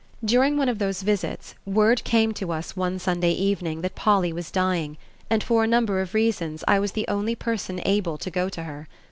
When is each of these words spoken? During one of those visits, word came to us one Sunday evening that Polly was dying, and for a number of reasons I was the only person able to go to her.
During 0.25 0.57
one 0.57 0.67
of 0.67 0.79
those 0.79 1.03
visits, 1.03 1.53
word 1.63 2.03
came 2.03 2.33
to 2.33 2.51
us 2.51 2.75
one 2.75 2.97
Sunday 2.97 3.33
evening 3.33 3.81
that 3.81 3.93
Polly 3.93 4.33
was 4.33 4.49
dying, 4.49 4.97
and 5.29 5.43
for 5.43 5.63
a 5.63 5.67
number 5.67 6.01
of 6.01 6.15
reasons 6.15 6.63
I 6.67 6.79
was 6.79 6.93
the 6.93 7.07
only 7.07 7.35
person 7.35 7.79
able 7.85 8.17
to 8.17 8.31
go 8.31 8.49
to 8.49 8.63
her. 8.63 8.87